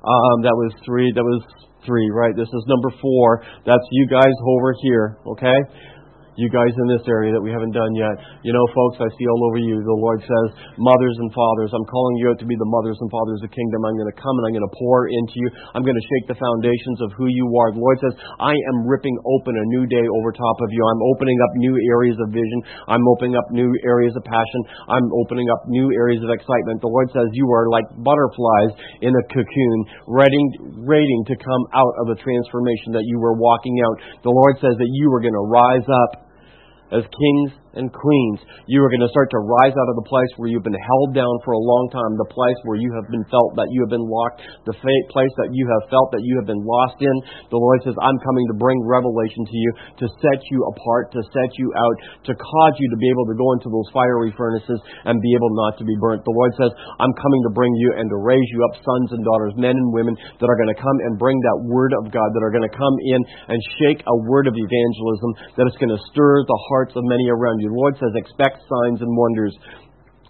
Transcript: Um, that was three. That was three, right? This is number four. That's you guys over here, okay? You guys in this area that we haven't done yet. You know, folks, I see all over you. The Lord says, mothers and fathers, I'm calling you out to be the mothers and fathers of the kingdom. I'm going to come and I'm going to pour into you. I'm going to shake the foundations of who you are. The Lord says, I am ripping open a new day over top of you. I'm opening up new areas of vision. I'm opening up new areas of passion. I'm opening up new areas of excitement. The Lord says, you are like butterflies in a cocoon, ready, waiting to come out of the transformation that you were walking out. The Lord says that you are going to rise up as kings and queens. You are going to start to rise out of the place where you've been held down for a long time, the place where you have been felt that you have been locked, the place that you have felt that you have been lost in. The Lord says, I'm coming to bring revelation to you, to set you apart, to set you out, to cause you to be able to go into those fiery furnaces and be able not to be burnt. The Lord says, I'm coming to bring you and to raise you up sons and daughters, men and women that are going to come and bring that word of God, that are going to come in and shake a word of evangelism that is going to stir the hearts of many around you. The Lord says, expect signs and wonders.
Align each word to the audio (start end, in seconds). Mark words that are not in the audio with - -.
Um, 0.00 0.42
that 0.42 0.56
was 0.56 0.72
three. 0.84 1.12
That 1.14 1.24
was 1.24 1.42
three, 1.84 2.08
right? 2.12 2.34
This 2.36 2.48
is 2.48 2.64
number 2.66 2.90
four. 3.00 3.44
That's 3.66 3.84
you 3.90 4.06
guys 4.08 4.32
over 4.46 4.74
here, 4.82 5.18
okay? 5.36 5.58
You 6.40 6.48
guys 6.48 6.72
in 6.72 6.88
this 6.88 7.04
area 7.04 7.36
that 7.36 7.44
we 7.44 7.52
haven't 7.52 7.76
done 7.76 7.92
yet. 7.92 8.16
You 8.40 8.56
know, 8.56 8.64
folks, 8.72 9.04
I 9.04 9.08
see 9.12 9.26
all 9.28 9.42
over 9.52 9.60
you. 9.60 9.76
The 9.76 10.00
Lord 10.00 10.24
says, 10.24 10.48
mothers 10.80 11.16
and 11.20 11.28
fathers, 11.36 11.70
I'm 11.76 11.84
calling 11.84 12.16
you 12.16 12.32
out 12.32 12.40
to 12.40 12.48
be 12.48 12.56
the 12.56 12.70
mothers 12.72 12.96
and 12.96 13.12
fathers 13.12 13.44
of 13.44 13.52
the 13.52 13.54
kingdom. 13.54 13.84
I'm 13.84 14.00
going 14.00 14.08
to 14.08 14.16
come 14.16 14.32
and 14.40 14.44
I'm 14.48 14.54
going 14.56 14.64
to 14.64 14.76
pour 14.80 15.12
into 15.12 15.36
you. 15.36 15.48
I'm 15.76 15.84
going 15.84 16.00
to 16.00 16.08
shake 16.16 16.32
the 16.32 16.40
foundations 16.40 17.04
of 17.04 17.12
who 17.20 17.28
you 17.28 17.44
are. 17.60 17.76
The 17.76 17.84
Lord 17.84 18.00
says, 18.00 18.16
I 18.40 18.56
am 18.72 18.88
ripping 18.88 19.12
open 19.28 19.52
a 19.52 19.66
new 19.76 19.84
day 19.84 20.06
over 20.16 20.32
top 20.32 20.58
of 20.64 20.72
you. 20.72 20.80
I'm 20.80 21.02
opening 21.12 21.36
up 21.44 21.52
new 21.60 21.76
areas 21.92 22.16
of 22.24 22.32
vision. 22.32 22.60
I'm 22.88 23.04
opening 23.04 23.36
up 23.36 23.44
new 23.52 23.68
areas 23.84 24.16
of 24.16 24.24
passion. 24.24 24.60
I'm 24.88 25.04
opening 25.20 25.52
up 25.52 25.68
new 25.68 25.92
areas 25.92 26.24
of 26.24 26.32
excitement. 26.32 26.80
The 26.80 26.88
Lord 26.88 27.12
says, 27.12 27.28
you 27.36 27.44
are 27.52 27.68
like 27.68 27.84
butterflies 28.00 28.72
in 29.04 29.12
a 29.12 29.24
cocoon, 29.28 29.78
ready, 30.08 30.40
waiting 30.88 31.20
to 31.28 31.36
come 31.36 31.64
out 31.76 31.94
of 32.00 32.08
the 32.08 32.16
transformation 32.16 32.96
that 32.96 33.04
you 33.04 33.20
were 33.20 33.36
walking 33.36 33.76
out. 33.84 34.24
The 34.24 34.32
Lord 34.32 34.56
says 34.56 34.72
that 34.72 34.90
you 34.90 35.12
are 35.12 35.20
going 35.20 35.36
to 35.36 35.46
rise 35.50 35.84
up 35.84 36.29
as 36.92 37.04
kings 37.18 37.52
and 37.74 37.86
queens. 37.90 38.40
You 38.66 38.82
are 38.82 38.90
going 38.90 39.04
to 39.04 39.12
start 39.14 39.30
to 39.30 39.40
rise 39.42 39.74
out 39.74 39.90
of 39.90 39.96
the 39.98 40.08
place 40.10 40.30
where 40.36 40.50
you've 40.50 40.66
been 40.66 40.74
held 40.74 41.14
down 41.14 41.34
for 41.46 41.54
a 41.54 41.62
long 41.62 41.86
time, 41.94 42.18
the 42.18 42.32
place 42.34 42.58
where 42.66 42.78
you 42.78 42.90
have 42.98 43.06
been 43.10 43.26
felt 43.30 43.54
that 43.54 43.70
you 43.70 43.80
have 43.86 43.92
been 43.92 44.04
locked, 44.04 44.42
the 44.66 44.74
place 44.74 45.34
that 45.38 45.50
you 45.54 45.64
have 45.70 45.84
felt 45.90 46.10
that 46.10 46.24
you 46.26 46.34
have 46.42 46.48
been 46.50 46.62
lost 46.62 46.98
in. 46.98 47.16
The 47.48 47.60
Lord 47.60 47.78
says, 47.86 47.94
I'm 48.02 48.18
coming 48.26 48.46
to 48.50 48.56
bring 48.58 48.78
revelation 48.82 49.46
to 49.46 49.56
you, 49.56 49.70
to 50.02 50.06
set 50.18 50.40
you 50.50 50.58
apart, 50.74 51.14
to 51.14 51.22
set 51.30 51.50
you 51.58 51.70
out, 51.78 51.96
to 52.26 52.32
cause 52.34 52.74
you 52.82 52.88
to 52.90 52.98
be 52.98 53.10
able 53.10 53.26
to 53.30 53.36
go 53.38 53.54
into 53.54 53.70
those 53.70 53.88
fiery 53.94 54.34
furnaces 54.34 54.80
and 55.06 55.22
be 55.22 55.32
able 55.38 55.52
not 55.54 55.78
to 55.78 55.84
be 55.86 55.94
burnt. 56.02 56.26
The 56.26 56.34
Lord 56.34 56.52
says, 56.58 56.72
I'm 56.98 57.14
coming 57.14 57.42
to 57.46 57.52
bring 57.54 57.72
you 57.78 58.02
and 58.02 58.10
to 58.10 58.18
raise 58.18 58.48
you 58.50 58.60
up 58.66 58.74
sons 58.82 59.14
and 59.14 59.22
daughters, 59.22 59.54
men 59.54 59.78
and 59.78 59.94
women 59.94 60.18
that 60.18 60.50
are 60.50 60.58
going 60.58 60.72
to 60.74 60.80
come 60.80 60.98
and 61.06 61.20
bring 61.20 61.38
that 61.38 61.58
word 61.70 61.94
of 62.02 62.10
God, 62.10 62.28
that 62.34 62.42
are 62.42 62.54
going 62.54 62.66
to 62.66 62.74
come 62.74 62.96
in 63.06 63.20
and 63.54 63.58
shake 63.78 64.02
a 64.02 64.16
word 64.26 64.50
of 64.50 64.54
evangelism 64.58 65.30
that 65.54 65.70
is 65.70 65.76
going 65.78 65.94
to 65.94 66.00
stir 66.10 66.42
the 66.42 66.60
hearts 66.72 66.96
of 66.98 67.06
many 67.06 67.30
around 67.30 67.59
you. 67.60 67.68
The 67.68 67.74
Lord 67.74 67.94
says, 67.98 68.10
expect 68.14 68.62
signs 68.68 69.00
and 69.00 69.16
wonders. 69.16 69.56